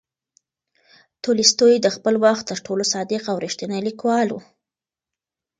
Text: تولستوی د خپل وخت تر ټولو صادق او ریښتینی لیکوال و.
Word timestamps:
تولستوی 1.23 1.73
د 1.81 1.87
خپل 1.95 2.13
وخت 2.25 2.43
تر 2.51 2.57
ټولو 2.65 2.83
صادق 2.93 3.21
او 3.31 3.37
ریښتینی 3.45 3.79
لیکوال 3.87 4.27
و. 4.31 4.37